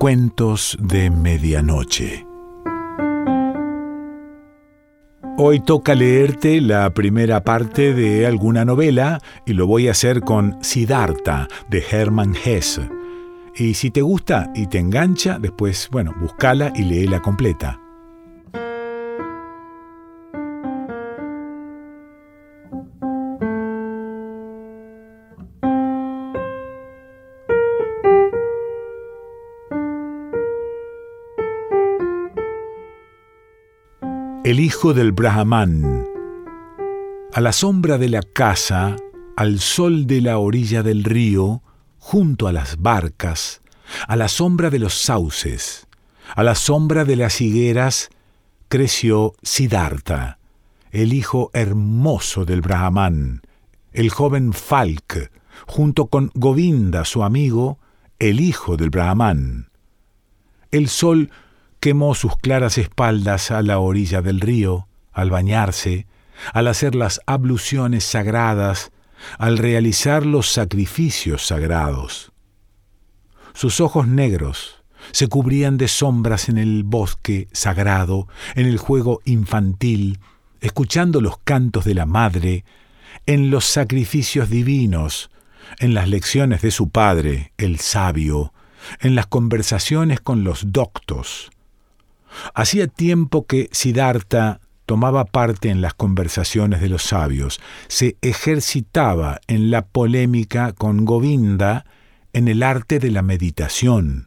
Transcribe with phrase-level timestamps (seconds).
[0.00, 2.26] Cuentos de Medianoche.
[5.36, 10.56] Hoy toca leerte la primera parte de alguna novela y lo voy a hacer con
[10.64, 12.88] Siddhartha de Hermann Hesse.
[13.54, 17.78] Y si te gusta y te engancha, después, bueno, búscala y léela completa.
[34.50, 36.08] El hijo del Brahman.
[37.32, 38.96] A la sombra de la casa,
[39.36, 41.62] al sol de la orilla del río,
[42.00, 43.62] junto a las barcas,
[44.08, 45.86] a la sombra de los sauces,
[46.34, 48.10] a la sombra de las higueras,
[48.68, 50.38] creció Siddhartha,
[50.90, 53.42] el hijo hermoso del Brahman,
[53.92, 55.30] el joven Falk,
[55.68, 57.78] junto con Govinda, su amigo,
[58.18, 59.70] el hijo del Brahman.
[60.72, 61.30] El sol
[61.80, 66.06] quemó sus claras espaldas a la orilla del río, al bañarse,
[66.52, 68.92] al hacer las abluciones sagradas,
[69.38, 72.32] al realizar los sacrificios sagrados.
[73.54, 80.20] Sus ojos negros se cubrían de sombras en el bosque sagrado, en el juego infantil,
[80.60, 82.64] escuchando los cantos de la madre,
[83.26, 85.30] en los sacrificios divinos,
[85.78, 88.52] en las lecciones de su padre, el sabio,
[89.00, 91.50] en las conversaciones con los doctos,
[92.54, 99.70] Hacía tiempo que Siddhartha tomaba parte en las conversaciones de los sabios, se ejercitaba en
[99.70, 101.84] la polémica con Govinda,
[102.32, 104.26] en el arte de la meditación,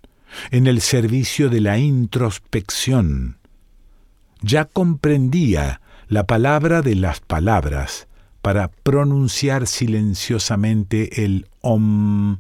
[0.52, 3.38] en el servicio de la introspección.
[4.42, 8.08] Ya comprendía la palabra de las palabras
[8.42, 12.38] para pronunciar silenciosamente el Om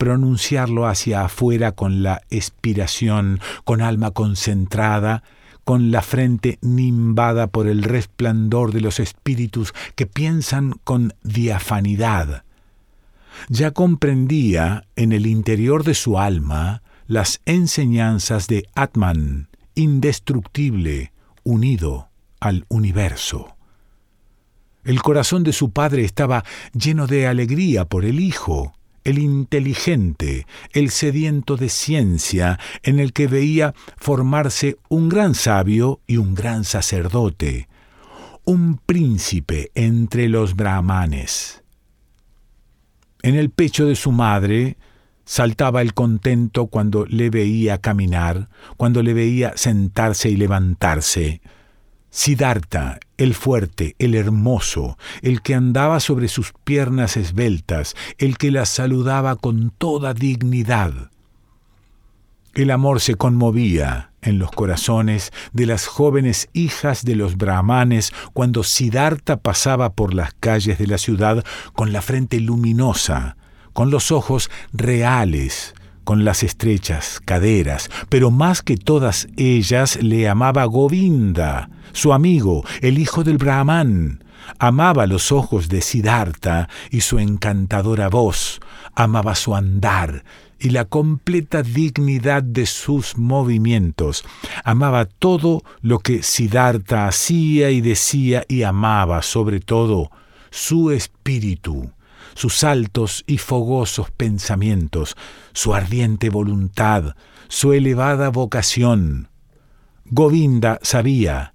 [0.00, 5.22] pronunciarlo hacia afuera con la expiración, con alma concentrada,
[5.62, 12.44] con la frente nimbada por el resplandor de los espíritus que piensan con diafanidad.
[13.50, 21.12] Ya comprendía en el interior de su alma las enseñanzas de Atman, indestructible,
[21.44, 22.08] unido
[22.40, 23.54] al universo.
[24.82, 28.72] El corazón de su padre estaba lleno de alegría por el Hijo,
[29.04, 36.16] el inteligente, el sediento de ciencia, en el que veía formarse un gran sabio y
[36.16, 37.68] un gran sacerdote,
[38.44, 41.62] un príncipe entre los brahmanes.
[43.22, 44.76] En el pecho de su madre
[45.24, 51.40] saltaba el contento cuando le veía caminar, cuando le veía sentarse y levantarse.
[52.10, 58.70] Siddhartha, el fuerte, el hermoso, el que andaba sobre sus piernas esbeltas, el que las
[58.70, 61.10] saludaba con toda dignidad.
[62.54, 68.64] El amor se conmovía en los corazones de las jóvenes hijas de los brahmanes cuando
[68.64, 71.44] Siddhartha pasaba por las calles de la ciudad
[71.74, 73.36] con la frente luminosa,
[73.74, 75.74] con los ojos reales,
[76.10, 82.98] con las estrechas caderas, pero más que todas ellas le amaba Govinda, su amigo, el
[82.98, 84.24] hijo del Brahman.
[84.58, 88.58] Amaba los ojos de Siddhartha y su encantadora voz,
[88.96, 90.24] amaba su andar
[90.58, 94.24] y la completa dignidad de sus movimientos.
[94.64, 100.10] Amaba todo lo que Siddhartha hacía y decía y amaba sobre todo
[100.50, 101.92] su espíritu
[102.34, 105.16] sus altos y fogosos pensamientos,
[105.52, 107.14] su ardiente voluntad,
[107.48, 109.28] su elevada vocación.
[110.04, 111.54] Govinda sabía,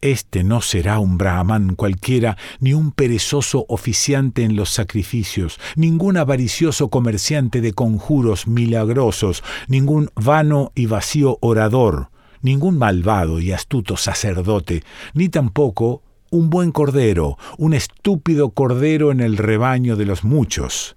[0.00, 6.90] este no será un brahman cualquiera, ni un perezoso oficiante en los sacrificios, ningún avaricioso
[6.90, 12.10] comerciante de conjuros milagrosos, ningún vano y vacío orador,
[12.42, 14.84] ningún malvado y astuto sacerdote,
[15.14, 20.96] ni tampoco un buen cordero, un estúpido cordero en el rebaño de los muchos.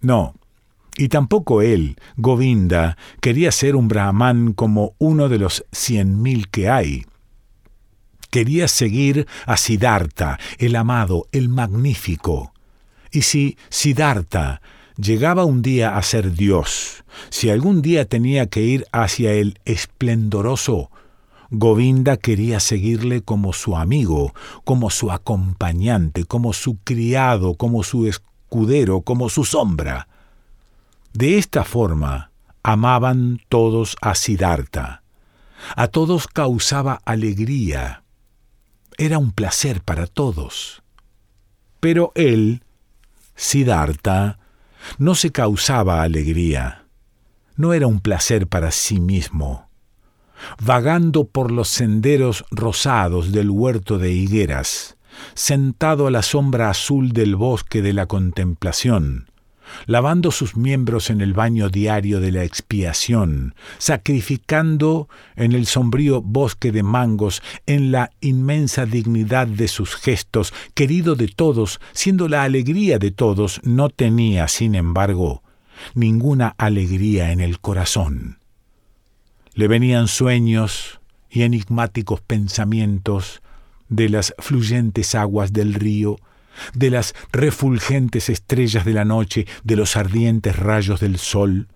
[0.00, 0.34] No,
[0.96, 6.70] y tampoco él, Govinda, quería ser un brahman como uno de los cien mil que
[6.70, 7.04] hay.
[8.30, 12.52] Quería seguir a Siddhartha, el amado, el magnífico.
[13.12, 14.62] Y si Siddhartha
[14.96, 20.90] llegaba un día a ser Dios, si algún día tenía que ir hacia el esplendoroso,
[21.50, 24.34] Govinda quería seguirle como su amigo,
[24.64, 30.08] como su acompañante, como su criado, como su escudero, como su sombra.
[31.12, 32.30] De esta forma
[32.62, 35.02] amaban todos a Siddhartha.
[35.74, 38.02] A todos causaba alegría.
[38.98, 40.82] Era un placer para todos.
[41.80, 42.62] Pero él,
[43.34, 44.38] Siddhartha,
[44.98, 46.86] no se causaba alegría
[47.56, 49.65] no era un placer para sí mismo.
[50.60, 54.96] Vagando por los senderos rosados del huerto de higueras,
[55.34, 59.30] sentado a la sombra azul del bosque de la contemplación,
[59.86, 66.72] lavando sus miembros en el baño diario de la expiación, sacrificando en el sombrío bosque
[66.72, 72.98] de mangos, en la inmensa dignidad de sus gestos, querido de todos, siendo la alegría
[72.98, 75.42] de todos, no tenía, sin embargo,
[75.94, 78.38] ninguna alegría en el corazón.
[79.56, 81.00] Le venían sueños
[81.30, 83.40] y enigmáticos pensamientos
[83.88, 86.18] de las fluyentes aguas del río,
[86.74, 91.68] de las refulgentes estrellas de la noche, de los ardientes rayos del sol.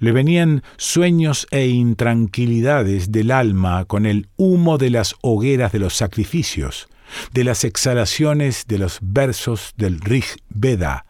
[0.00, 5.94] Le venían sueños e intranquilidades del alma con el humo de las hogueras de los
[5.94, 6.88] sacrificios,
[7.32, 11.06] de las exhalaciones de los versos del Rig Veda,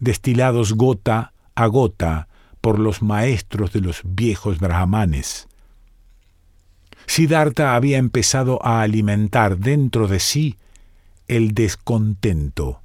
[0.00, 2.28] destilados gota a gota
[2.64, 5.48] por los maestros de los viejos brahmanes.
[7.04, 10.56] Siddhartha había empezado a alimentar dentro de sí
[11.28, 12.80] el descontento.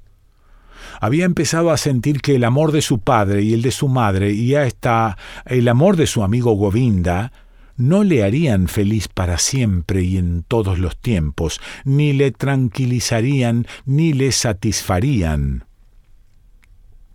[1.00, 4.32] Había empezado a sentir que el amor de su padre y el de su madre
[4.32, 5.16] y hasta
[5.46, 7.32] el amor de su amigo Govinda
[7.78, 14.12] no le harían feliz para siempre y en todos los tiempos, ni le tranquilizarían ni
[14.12, 15.64] le satisfarían.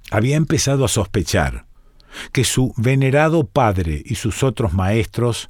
[0.09, 1.64] Había empezado a sospechar
[2.31, 5.49] que su venerado padre y sus otros maestros,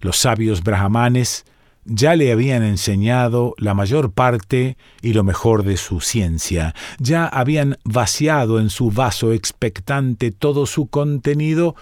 [0.00, 1.44] los sabios brahmanes,
[1.86, 7.78] ya le habían enseñado la mayor parte y lo mejor de su ciencia, ya habían
[7.84, 11.76] vaciado en su vaso expectante todo su contenido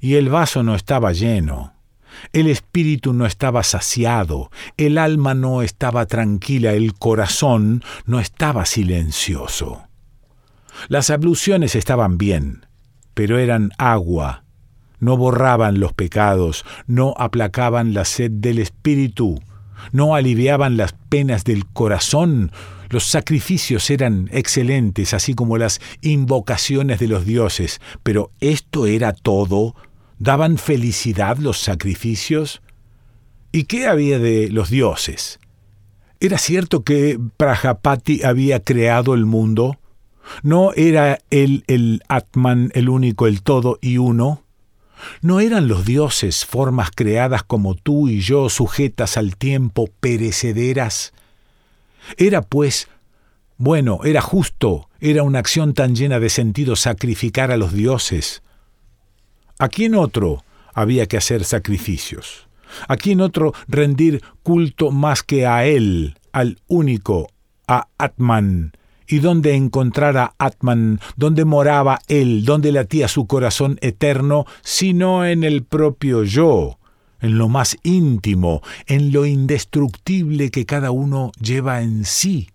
[0.00, 1.74] y el vaso no estaba lleno.
[2.32, 9.84] El espíritu no estaba saciado, el alma no estaba tranquila, el corazón no estaba silencioso.
[10.88, 12.66] Las abluciones estaban bien,
[13.14, 14.42] pero eran agua
[15.02, 19.42] no borraban los pecados, no aplacaban la sed del espíritu,
[19.90, 22.52] no aliviaban las penas del corazón,
[22.88, 29.74] los sacrificios eran excelentes, así como las invocaciones de los dioses, pero esto era todo.
[30.20, 32.62] ¿Daban felicidad los sacrificios?
[33.50, 35.40] ¿Y qué había de los dioses?
[36.20, 39.78] ¿Era cierto que Prajapati había creado el mundo?
[40.42, 44.42] ¿No era él el Atman, el único, el todo y uno?
[45.20, 51.12] ¿No eran los dioses formas creadas como tú y yo, sujetas al tiempo, perecederas?
[52.16, 52.88] Era, pues,
[53.56, 58.42] bueno, era justo, era una acción tan llena de sentido sacrificar a los dioses.
[59.58, 62.48] ¿A quién otro había que hacer sacrificios?
[62.88, 67.28] ¿A quién otro rendir culto más que a él, al único,
[67.68, 68.72] a Atman,
[69.12, 75.44] y dónde encontrar a Atman, dónde moraba él, dónde latía su corazón eterno, sino en
[75.44, 76.78] el propio yo,
[77.20, 82.48] en lo más íntimo, en lo indestructible que cada uno lleva en sí.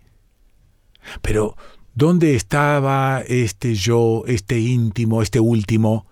[1.22, 1.56] Pero,
[1.94, 6.08] ¿dónde estaba este yo, este íntimo, este último?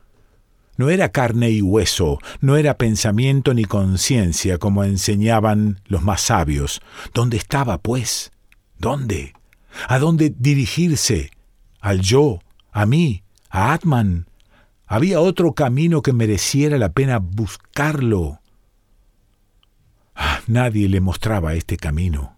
[0.78, 6.82] No era carne y hueso, no era pensamiento ni conciencia, como enseñaban los más sabios.
[7.14, 8.32] ¿Dónde estaba, pues?
[8.78, 9.34] ¿Dónde?
[9.88, 11.32] ¿A dónde dirigirse?
[11.80, 12.40] ¿Al yo?
[12.72, 13.24] ¿A mí?
[13.50, 14.28] ¿A Atman?
[14.88, 18.40] ¿Había otro camino que mereciera la pena buscarlo?
[20.16, 22.38] Ah, nadie le mostraba este camino.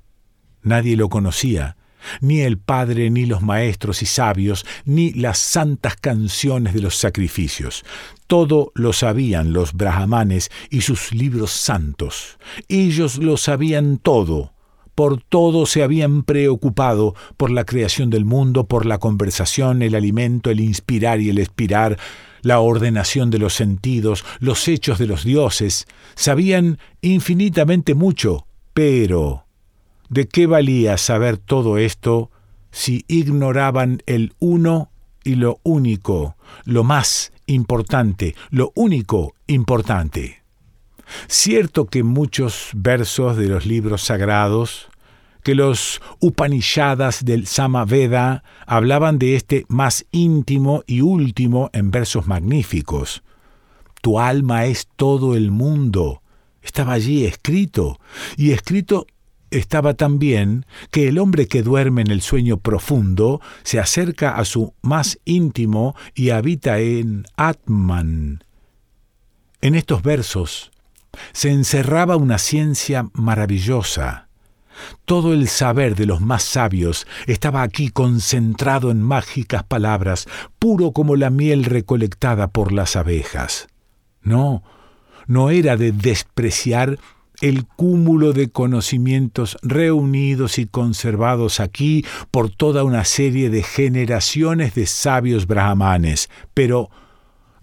[0.64, 1.78] Nadie lo conocía,
[2.22, 7.84] ni el Padre, ni los maestros y sabios, ni las santas canciones de los sacrificios.
[8.28, 12.38] Todo lo sabían los brahmanes y sus libros santos.
[12.68, 14.54] Ellos lo sabían todo
[14.98, 20.50] por todo se habían preocupado, por la creación del mundo, por la conversación, el alimento,
[20.50, 22.00] el inspirar y el expirar,
[22.42, 25.86] la ordenación de los sentidos, los hechos de los dioses.
[26.16, 29.46] Sabían infinitamente mucho, pero
[30.10, 32.32] ¿de qué valía saber todo esto
[32.72, 34.90] si ignoraban el uno
[35.24, 40.42] y lo único, lo más importante, lo único importante?
[41.28, 44.90] Cierto que muchos versos de los libros sagrados,
[45.44, 53.24] que los Upanishadas del Samaveda hablaban de este más íntimo y último en versos magníficos.
[54.02, 56.22] Tu alma es todo el mundo.
[56.62, 58.00] Estaba allí escrito,
[58.36, 59.08] y escrito
[59.50, 64.74] estaba también que el hombre que duerme en el sueño profundo se acerca a su
[64.82, 68.44] más íntimo y habita en Atman.
[69.62, 70.72] En estos versos
[71.34, 74.28] se encerraba una ciencia maravillosa.
[75.06, 80.28] Todo el saber de los más sabios estaba aquí concentrado en mágicas palabras,
[80.60, 83.68] puro como la miel recolectada por las abejas.
[84.22, 84.64] No,
[85.26, 87.00] no era de despreciar
[87.42, 94.88] el cúmulo de conocimientos reunidos y conservados aquí por toda una serie de generaciones de
[94.88, 96.90] sabios brahmanes, pero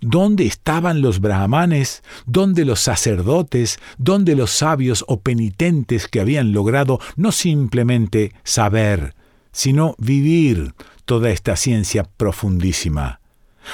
[0.07, 2.03] ¿Dónde estaban los brahmanes?
[2.27, 3.79] ¿Dónde los sacerdotes?
[3.97, 9.15] ¿Dónde los sabios o penitentes que habían logrado no simplemente saber,
[9.51, 10.75] sino vivir
[11.07, 13.21] toda esta ciencia profundísima?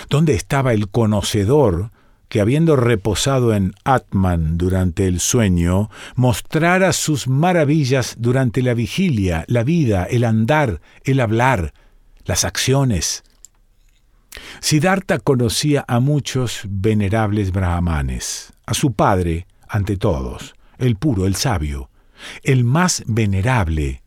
[0.09, 1.91] ¿Dónde estaba el conocedor
[2.29, 9.65] que habiendo reposado en Atman durante el sueño, mostrara sus maravillas durante la vigilia, la
[9.65, 11.75] vida, el andar, el hablar,
[12.25, 13.25] las acciones?
[14.61, 21.91] Siddhartha conocía a muchos venerables brahmanes, a su padre, ante todos, el puro, el sabio,
[22.43, 24.03] el más venerable.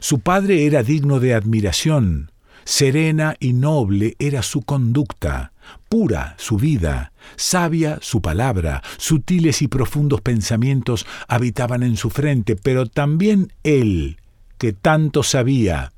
[0.00, 2.32] Su padre era digno de admiración,
[2.64, 5.52] serena y noble era su conducta,
[5.88, 12.86] pura su vida, sabia su palabra, sutiles y profundos pensamientos habitaban en su frente, pero
[12.86, 14.18] también él,
[14.58, 15.92] que tanto sabía,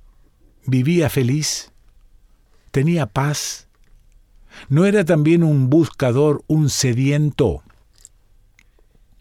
[0.66, 1.72] vivía feliz
[2.76, 3.68] tenía paz?
[4.68, 7.62] ¿No era también un buscador, un sediento?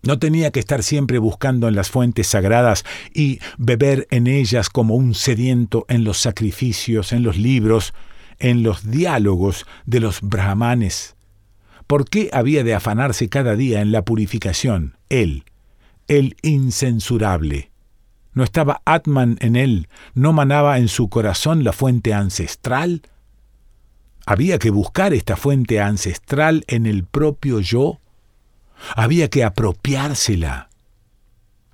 [0.03, 2.83] No tenía que estar siempre buscando en las fuentes sagradas
[3.13, 7.93] y beber en ellas como un sediento en los sacrificios, en los libros,
[8.39, 11.15] en los diálogos de los brahmanes.
[11.87, 14.97] ¿Por qué había de afanarse cada día en la purificación?
[15.07, 15.45] Él,
[16.09, 17.71] el incensurable.
[18.33, 19.87] ¿No estaba Atman en él?
[20.13, 23.01] ¿No manaba en su corazón la fuente ancestral?
[24.25, 27.99] Había que buscar esta fuente ancestral en el propio yo.
[28.95, 30.69] Había que apropiársela.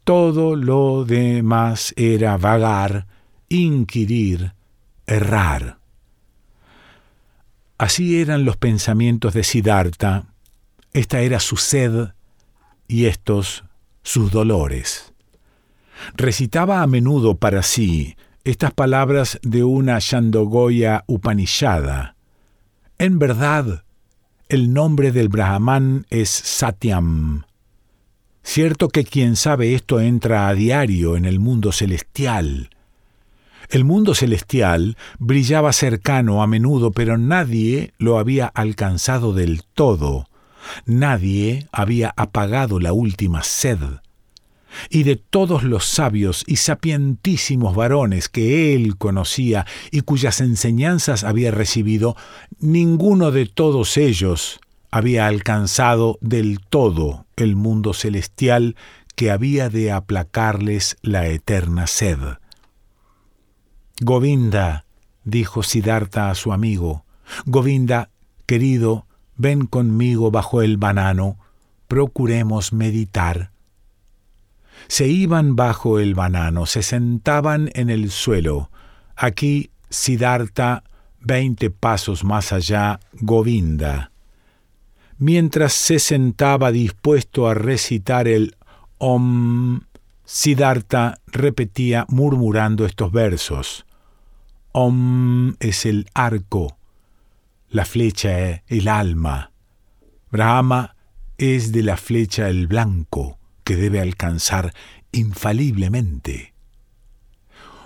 [0.03, 3.07] Todo lo demás era vagar,
[3.47, 4.53] inquirir,
[5.05, 5.77] errar.
[7.77, 10.25] Así eran los pensamientos de Siddhartha.
[10.93, 12.09] Esta era su sed
[12.87, 13.63] y estos
[14.03, 15.13] sus dolores.
[16.15, 22.15] Recitaba a menudo para sí estas palabras de una Shandogoya Upanishada
[23.01, 23.83] en verdad,
[24.47, 27.45] el nombre del Brahman es Satyam.
[28.43, 32.69] Cierto que quien sabe esto entra a diario en el mundo celestial.
[33.69, 40.27] El mundo celestial brillaba cercano a menudo, pero nadie lo había alcanzado del todo.
[40.85, 43.79] Nadie había apagado la última sed
[44.89, 51.51] y de todos los sabios y sapientísimos varones que él conocía y cuyas enseñanzas había
[51.51, 52.15] recibido,
[52.59, 54.59] ninguno de todos ellos
[54.91, 58.75] había alcanzado del todo el mundo celestial
[59.15, 62.19] que había de aplacarles la eterna sed.
[64.01, 64.85] Govinda,
[65.23, 67.05] dijo Siddhartha a su amigo,
[67.45, 68.09] Govinda,
[68.45, 69.05] querido,
[69.37, 71.37] ven conmigo bajo el banano,
[71.87, 73.50] procuremos meditar
[74.87, 78.69] se iban bajo el banano, se sentaban en el suelo.
[79.15, 80.83] Aquí Siddhartha,
[81.19, 84.11] veinte pasos más allá, Govinda.
[85.17, 88.55] Mientras se sentaba dispuesto a recitar el
[88.97, 89.81] Om,
[90.25, 93.85] Siddhartha repetía murmurando estos versos.
[94.71, 96.77] Om es el arco,
[97.69, 99.51] la flecha es el alma.
[100.31, 100.95] Brahma
[101.37, 103.40] es de la flecha el blanco
[103.75, 104.73] debe alcanzar
[105.11, 106.53] infaliblemente.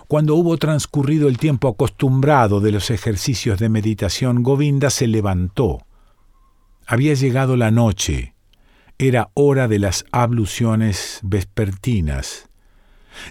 [0.07, 5.79] Cuando hubo transcurrido el tiempo acostumbrado de los ejercicios de meditación, Govinda se levantó.
[6.85, 8.35] Había llegado la noche.
[8.99, 12.49] Era hora de las abluciones vespertinas.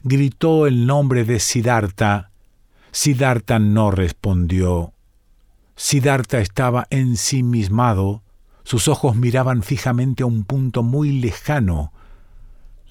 [0.02, 2.30] Gritó el nombre de Siddhartha.
[2.90, 4.94] Siddhartha no respondió.
[5.76, 8.22] Siddhartha estaba ensimismado.
[8.64, 11.92] Sus ojos miraban fijamente a un punto muy lejano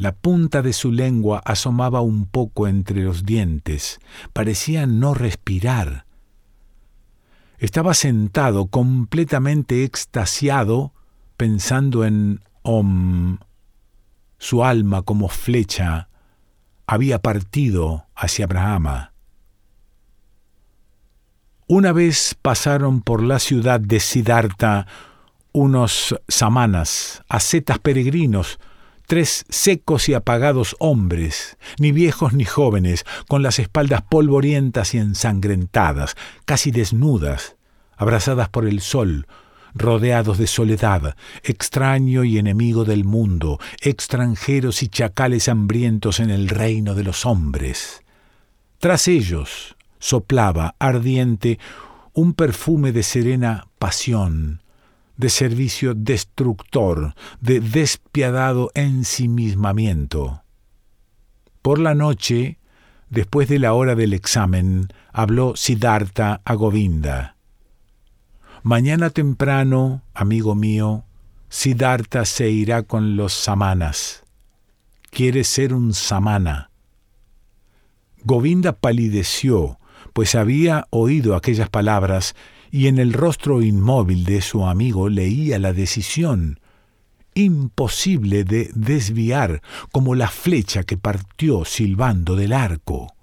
[0.03, 4.01] la punta de su lengua asomaba un poco entre los dientes,
[4.33, 6.05] parecía no respirar.
[7.57, 10.91] Estaba sentado completamente extasiado,
[11.37, 13.37] pensando en Om.
[14.39, 16.09] Su alma como flecha
[16.85, 19.13] había partido hacia Brahma.
[21.65, 24.85] Una vez pasaron por la ciudad de Siddhartha
[25.53, 28.59] unos samanas, ascetas peregrinos,
[29.05, 36.15] tres secos y apagados hombres, ni viejos ni jóvenes, con las espaldas polvorientas y ensangrentadas,
[36.45, 37.55] casi desnudas,
[37.95, 39.27] abrazadas por el sol,
[39.75, 46.95] rodeados de soledad, extraño y enemigo del mundo, extranjeros y chacales hambrientos en el reino
[46.95, 48.03] de los hombres.
[48.79, 51.59] Tras ellos soplaba ardiente
[52.13, 54.62] un perfume de serena pasión,
[55.17, 60.43] de servicio destructor, de despiadado ensimismamiento.
[61.61, 62.59] Por la noche,
[63.09, 67.35] después de la hora del examen, habló Siddhartha a Govinda.
[68.63, 71.05] Mañana temprano, amigo mío,
[71.49, 74.23] Siddhartha se irá con los samanas.
[75.11, 76.71] Quiere ser un samana.
[78.23, 79.77] Govinda palideció,
[80.13, 82.35] pues había oído aquellas palabras
[82.73, 86.59] y en el rostro inmóvil de su amigo leía la decisión,
[87.35, 89.61] imposible de desviar,
[89.91, 93.13] como la flecha que partió silbando del arco.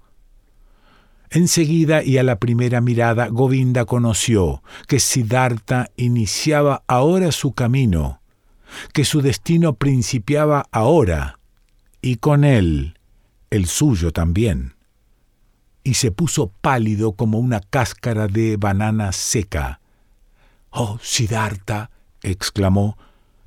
[1.29, 8.21] Enseguida y a la primera mirada, Govinda conoció que Siddhartha iniciaba ahora su camino,
[8.93, 11.39] que su destino principiaba ahora,
[12.01, 12.97] y con él
[13.49, 14.75] el suyo también.
[15.83, 19.79] Y se puso pálido como una cáscara de banana seca.
[20.69, 21.89] Oh, Siddhartha,
[22.21, 22.97] exclamó,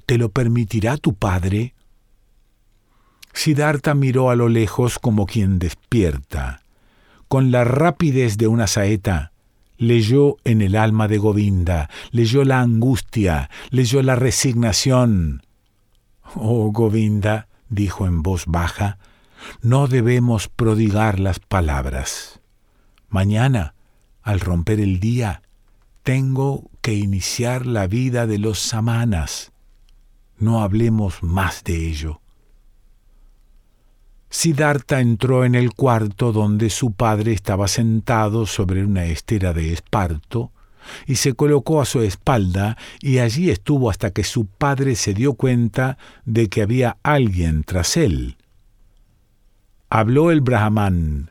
[0.06, 1.74] ¿te lo permitirá tu padre?
[3.32, 6.64] Siddhartha miró a lo lejos como quien despierta
[7.34, 9.32] con la rapidez de una saeta,
[9.76, 15.42] leyó en el alma de Govinda, leyó la angustia, leyó la resignación.
[16.36, 18.98] Oh Govinda, dijo en voz baja,
[19.62, 22.40] no debemos prodigar las palabras.
[23.08, 23.74] Mañana,
[24.22, 25.42] al romper el día,
[26.02, 29.52] tengo que iniciar la vida de los samanas.
[30.38, 32.20] No hablemos más de ello.
[34.28, 40.50] Siddhartha entró en el cuarto donde su padre estaba sentado sobre una estera de esparto,
[41.06, 45.34] y se colocó a su espalda, y allí estuvo hasta que su padre se dio
[45.34, 48.36] cuenta de que había alguien tras él.
[49.96, 51.30] Habló el brahman.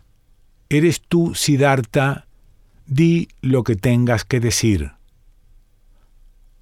[0.70, 2.28] ¿Eres tú, Siddhartha?
[2.86, 4.94] Di lo que tengas que decir.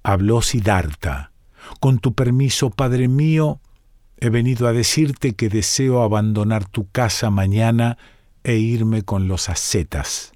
[0.02, 1.30] Habló Siddhartha.
[1.78, 3.60] Con tu permiso, padre mío,
[4.18, 7.98] He venido a decirte que deseo abandonar tu casa mañana
[8.42, 10.32] e irme con los ascetas.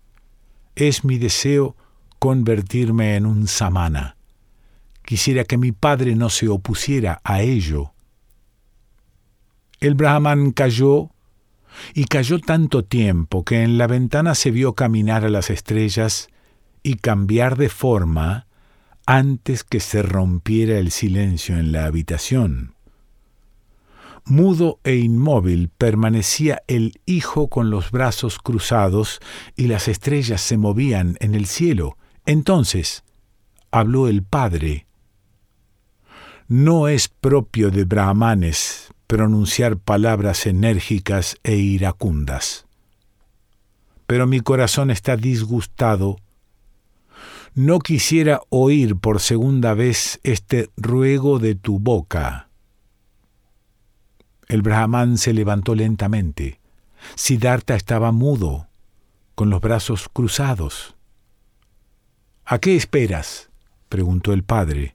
[0.76, 1.74] Es mi deseo
[2.20, 4.16] convertirme en un samana.
[5.04, 7.92] Quisiera que mi padre no se opusiera a ello.
[9.80, 11.10] El brahman cayó
[11.94, 16.28] y cayó tanto tiempo que en la ventana se vio caminar a las estrellas
[16.82, 18.46] y cambiar de forma
[19.06, 22.74] antes que se rompiera el silencio en la habitación.
[24.24, 29.20] Mudo e inmóvil permanecía el Hijo con los brazos cruzados
[29.54, 31.96] y las estrellas se movían en el cielo.
[32.24, 33.04] Entonces
[33.70, 34.86] habló el Padre.
[36.48, 42.66] No es propio de brahmanes pronunciar palabras enérgicas e iracundas.
[44.06, 46.18] Pero mi corazón está disgustado.
[47.54, 52.46] No quisiera oír por segunda vez este ruego de tu boca
[54.48, 56.60] el brahman se levantó lentamente.
[57.14, 58.68] Siddhartha estaba mudo,
[59.34, 60.94] con los brazos cruzados.
[62.44, 63.50] ¿A qué esperas?
[63.88, 64.94] preguntó el padre.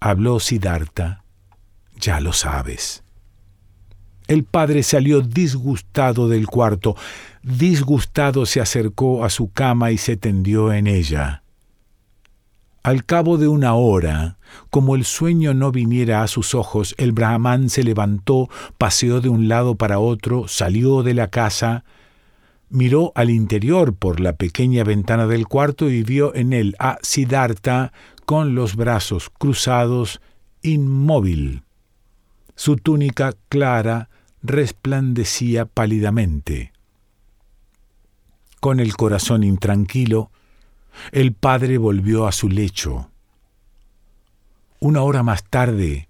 [0.00, 1.24] Habló Siddhartha.
[1.98, 3.02] Ya lo sabes.
[4.28, 6.96] El padre salió disgustado del cuarto.
[7.42, 11.42] Disgustado se acercó a su cama y se tendió en ella.
[12.82, 14.38] Al cabo de una hora,
[14.70, 19.48] como el sueño no viniera a sus ojos, el brahman se levantó, paseó de un
[19.48, 21.84] lado para otro, salió de la casa,
[22.68, 27.92] miró al interior por la pequeña ventana del cuarto y vio en él a Siddhartha
[28.26, 30.20] con los brazos cruzados,
[30.62, 31.62] inmóvil.
[32.58, 34.10] Su túnica clara
[34.42, 36.72] resplandecía pálidamente.
[38.58, 40.32] Con el corazón intranquilo,
[41.12, 43.12] el padre volvió a su lecho.
[44.80, 46.08] Una hora más tarde,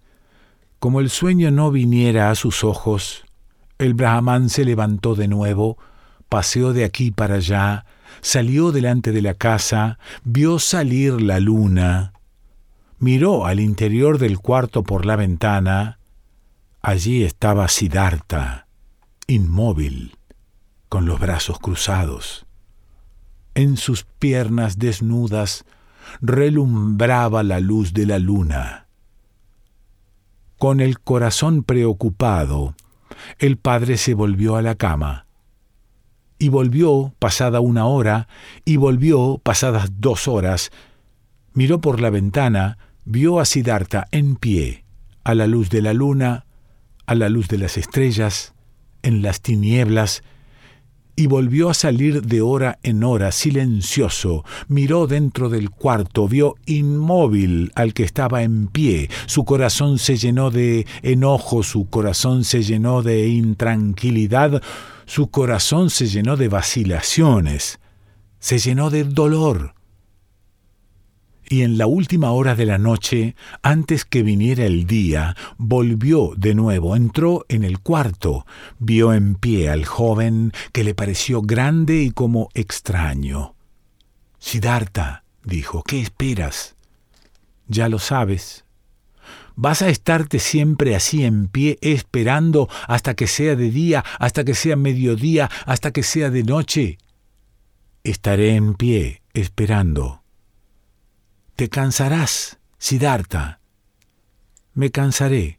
[0.78, 3.26] como el sueño no viniera a sus ojos,
[3.76, 5.76] el brahman se levantó de nuevo,
[6.30, 7.84] paseó de aquí para allá,
[8.22, 12.14] salió delante de la casa, vio salir la luna,
[12.98, 15.97] miró al interior del cuarto por la ventana.
[16.88, 18.66] Allí estaba Siddhartha,
[19.26, 20.16] inmóvil,
[20.88, 22.46] con los brazos cruzados.
[23.54, 25.66] En sus piernas desnudas
[26.22, 28.86] relumbraba la luz de la luna.
[30.56, 32.74] Con el corazón preocupado,
[33.38, 35.26] el padre se volvió a la cama.
[36.38, 38.28] Y volvió pasada una hora,
[38.64, 40.70] y volvió pasadas dos horas.
[41.52, 44.86] Miró por la ventana, vio a Siddhartha en pie,
[45.22, 46.46] a la luz de la luna,
[47.08, 48.52] a la luz de las estrellas,
[49.02, 50.22] en las tinieblas,
[51.16, 54.44] y volvió a salir de hora en hora, silencioso.
[54.68, 59.08] Miró dentro del cuarto, vio inmóvil al que estaba en pie.
[59.24, 64.62] Su corazón se llenó de enojo, su corazón se llenó de intranquilidad,
[65.06, 67.80] su corazón se llenó de vacilaciones,
[68.38, 69.77] se llenó de dolor
[71.48, 76.54] y en la última hora de la noche, antes que viniera el día, volvió de
[76.54, 78.46] nuevo, entró en el cuarto,
[78.78, 83.54] vio en pie al joven que le pareció grande y como extraño.
[84.38, 86.76] Siddhartha, dijo, ¿qué esperas?
[87.66, 88.64] Ya lo sabes.
[89.56, 94.54] ¿Vas a estarte siempre así en pie esperando hasta que sea de día, hasta que
[94.54, 96.98] sea mediodía, hasta que sea de noche?
[98.04, 100.17] Estaré en pie esperando
[101.58, 103.58] te cansarás, Siddhartha.
[104.74, 105.58] Me cansaré.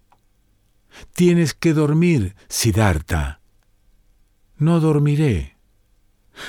[1.13, 3.41] Tienes que dormir, Siddhartha.
[4.55, 5.57] No dormiré.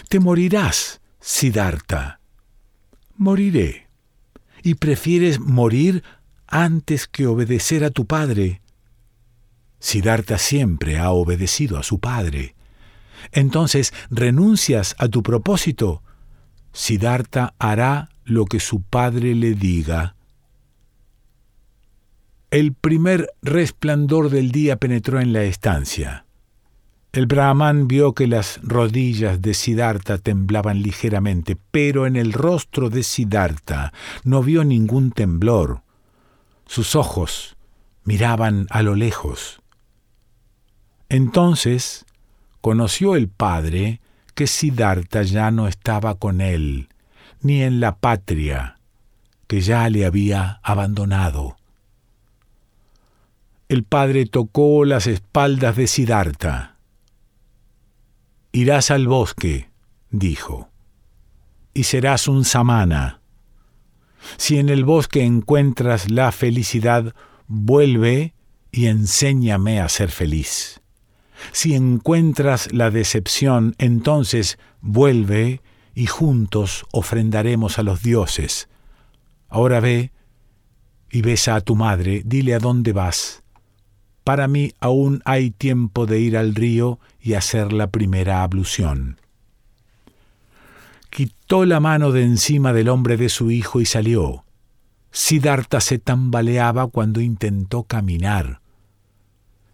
[0.08, 2.20] Te morirás, Siddhartha.
[3.16, 3.88] Moriré.
[4.62, 6.04] Y prefieres morir
[6.46, 8.62] antes que obedecer a tu padre.
[9.80, 12.54] Siddhartha siempre ha obedecido a su padre.
[13.32, 16.04] Entonces, ¿renuncias a tu propósito?
[16.72, 20.14] Siddhartha hará lo que su padre le diga.
[22.50, 26.24] El primer resplandor del día penetró en la estancia.
[27.12, 33.02] El brahman vio que las rodillas de Siddhartha temblaban ligeramente, pero en el rostro de
[33.02, 35.82] Siddhartha no vio ningún temblor.
[36.66, 37.56] Sus ojos
[38.04, 39.60] miraban a lo lejos.
[41.08, 42.06] Entonces
[42.60, 44.00] conoció el padre
[44.36, 46.89] que Siddhartha ya no estaba con él,
[47.42, 48.78] ni en la patria
[49.46, 51.56] que ya le había abandonado.
[53.68, 56.76] El padre tocó las espaldas de Siddhartha.
[58.52, 59.70] Irás al bosque,
[60.10, 60.68] dijo,
[61.74, 63.20] y serás un samana.
[64.36, 67.14] Si en el bosque encuentras la felicidad,
[67.46, 68.34] vuelve
[68.70, 70.80] y enséñame a ser feliz.
[71.52, 75.60] Si encuentras la decepción, entonces vuelve
[76.00, 78.70] y juntos ofrendaremos a los dioses.
[79.50, 80.12] Ahora ve
[81.10, 83.42] y besa a tu madre, dile a dónde vas.
[84.24, 89.20] Para mí aún hay tiempo de ir al río y hacer la primera ablución.
[91.10, 94.46] Quitó la mano de encima del hombre de su hijo y salió.
[95.10, 98.62] Siddhartha se tambaleaba cuando intentó caminar.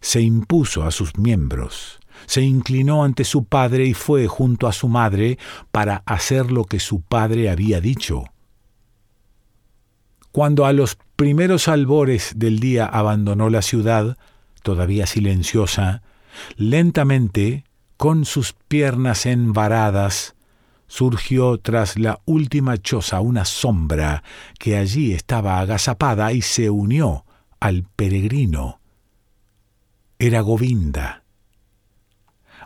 [0.01, 4.88] Se impuso a sus miembros se inclinó ante su padre y fue junto a su
[4.88, 5.38] madre
[5.70, 8.24] para hacer lo que su padre había dicho.
[10.33, 14.18] Cuando a los primeros albores del día abandonó la ciudad,
[14.62, 16.02] todavía silenciosa,
[16.57, 17.64] lentamente,
[17.96, 20.35] con sus piernas envaradas,
[20.87, 24.22] surgió tras la última choza una sombra
[24.59, 27.24] que allí estaba agazapada y se unió
[27.61, 28.81] al peregrino.
[30.18, 31.22] Era Govinda.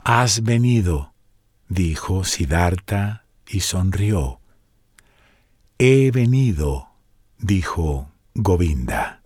[0.04, 1.12] Has venido,
[1.68, 4.40] dijo Siddhartha y sonrió.
[5.78, 6.88] He venido,
[7.38, 9.20] dijo Govinda.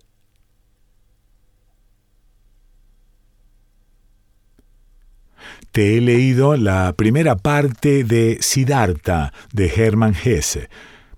[5.70, 10.68] Te he leído la primera parte de Siddhartha de Hermann Hesse.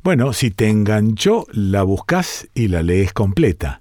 [0.02, 3.80] Bueno, si te enganchó, la buscas y la lees completa.